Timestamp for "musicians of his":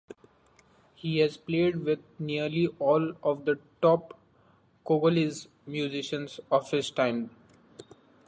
5.67-6.89